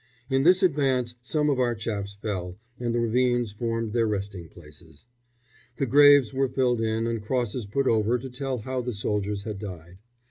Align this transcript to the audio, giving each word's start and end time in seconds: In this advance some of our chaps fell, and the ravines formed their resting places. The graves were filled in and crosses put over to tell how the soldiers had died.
In 0.31 0.41
this 0.41 0.63
advance 0.63 1.13
some 1.21 1.47
of 1.47 1.59
our 1.59 1.75
chaps 1.75 2.15
fell, 2.15 2.57
and 2.79 2.91
the 2.91 2.99
ravines 2.99 3.51
formed 3.51 3.93
their 3.93 4.07
resting 4.07 4.49
places. 4.49 5.05
The 5.75 5.85
graves 5.85 6.33
were 6.33 6.49
filled 6.49 6.81
in 6.81 7.05
and 7.05 7.21
crosses 7.21 7.67
put 7.67 7.85
over 7.85 8.17
to 8.17 8.29
tell 8.31 8.57
how 8.57 8.81
the 8.81 8.93
soldiers 8.93 9.43
had 9.43 9.59
died. 9.59 9.99